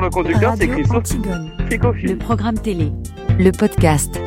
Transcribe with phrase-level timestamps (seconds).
[0.00, 0.68] le conducteur, c'est.
[1.68, 2.10] Psychophile.
[2.10, 2.92] Le programme télé.
[3.38, 4.20] Le podcast.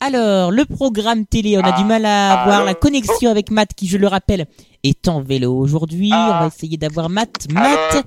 [0.00, 3.74] Alors, le programme télé, on a du mal à Ah, avoir la connexion avec Matt,
[3.74, 4.46] qui, je le rappelle,
[4.82, 6.10] est en vélo aujourd'hui.
[6.12, 6.36] Ah.
[6.36, 7.46] On va essayer d'avoir Matt.
[7.52, 8.06] Matt,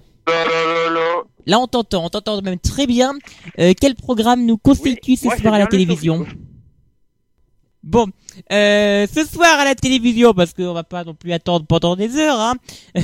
[1.45, 3.13] là on t'entend, on t'entend même très bien.
[3.59, 6.25] Euh, quel programme nous constitue Oui, ce soir à la télévision
[7.83, 8.07] Bon,
[8.51, 12.15] euh, ce soir à la télévision, parce qu'on va pas non plus attendre pendant des
[12.17, 12.53] heures, hein.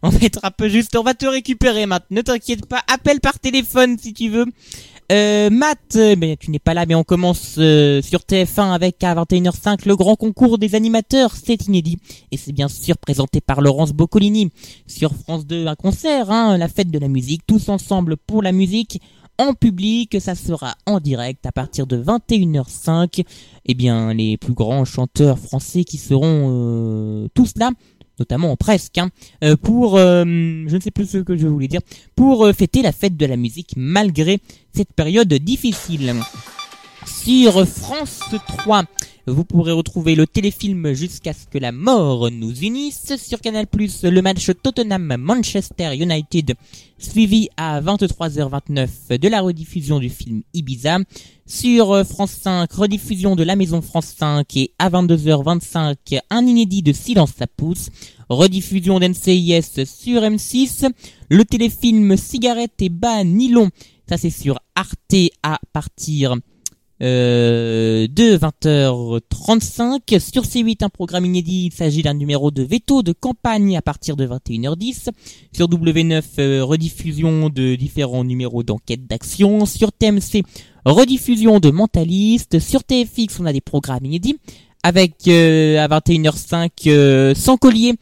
[0.02, 3.20] on va être un peu juste, on va te récupérer Matt, ne t'inquiète pas, appelle
[3.20, 4.46] par téléphone si tu veux.
[5.12, 9.02] Euh, Matt, euh, mais tu n'es pas là, mais on commence euh, sur TF1 avec
[9.02, 11.98] à 21h05 le grand concours des animateurs, c'est inédit.
[12.30, 14.52] Et c'est bien sûr présenté par Laurence Boccolini.
[14.86, 18.52] Sur France 2, un concert, hein, la fête de la musique, tous ensemble pour la
[18.52, 19.00] musique,
[19.40, 23.24] en public, ça sera en direct à partir de 21h05.
[23.64, 27.70] Eh bien, les plus grands chanteurs français qui seront euh, tous là,
[28.20, 29.10] notamment presque, hein,
[29.42, 31.80] euh, pour, euh, je ne sais plus ce que je voulais dire,
[32.14, 34.38] pour euh, fêter la fête de la musique malgré
[34.72, 36.14] cette période difficile.
[37.06, 38.20] Sur France
[38.58, 38.84] 3,
[39.30, 43.16] vous pourrez retrouver le téléfilm Jusqu'à ce que la mort nous unisse.
[43.16, 46.54] Sur Canal+, le match Tottenham-Manchester United,
[46.98, 50.98] suivi à 23h29 de la rediffusion du film Ibiza.
[51.46, 56.92] Sur France 5, rediffusion de La Maison France 5 et à 22h25, un inédit de
[56.92, 57.88] Silence ça pousse.
[58.28, 60.90] Rediffusion d'NCIS sur M6.
[61.28, 63.70] Le téléfilm Cigarette et bas nylon,
[64.08, 66.36] ça c'est sur Arte à partir
[67.02, 70.18] euh, de 20h35.
[70.18, 74.16] Sur C8, un programme inédit, il s'agit d'un numéro de veto de campagne à partir
[74.16, 75.08] de 21h10.
[75.54, 79.66] Sur W9, euh, rediffusion de différents numéros d'enquête d'action.
[79.66, 80.42] Sur TMC,
[80.84, 82.58] rediffusion de Mentaliste.
[82.58, 84.38] Sur TFX, on a des programmes inédits.
[84.82, 87.94] Avec euh, à 21h05 euh, Sans collier,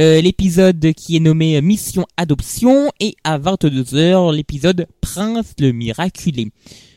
[0.00, 2.90] euh, l'épisode qui est nommé Mission Adoption.
[2.98, 6.50] Et à 22h, l'épisode Prince le Miraculé.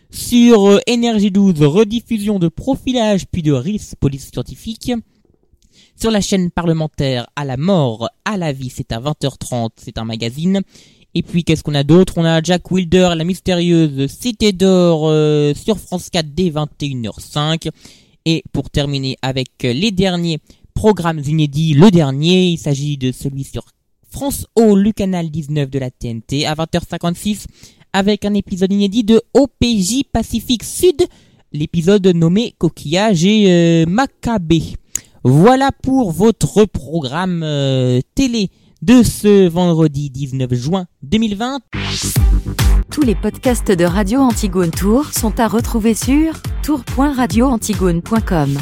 [0.09, 4.91] Sur euh, Énergie 12, rediffusion de profilage puis de RIS Police Scientifique.
[5.99, 10.05] Sur la chaîne parlementaire À la mort, à la vie, c'est à 20h30, c'est un
[10.05, 10.61] magazine.
[11.13, 12.13] Et puis qu'est-ce qu'on a d'autre?
[12.17, 17.69] On a Jack Wilder, la mystérieuse Cité d'Or euh, sur France 4 dès 21h05.
[18.25, 20.39] Et pour terminer avec euh, les derniers
[20.73, 23.65] programmes inédits, le dernier, il s'agit de celui sur
[24.09, 27.45] France O, le canal 19 de la TNT, à 20h56,
[27.97, 31.07] avec un épisode inédit de OPJ Pacifique Sud,
[31.51, 34.75] l'épisode nommé Coquillage et euh, Maccabée.
[35.23, 38.51] Voilà pour votre programme euh, télé
[38.83, 41.59] de ce vendredi 19 juin 2020.
[42.91, 48.59] Tous les podcasts de Radio Antigone Tour sont à retrouver sur tour.radioantigone.com.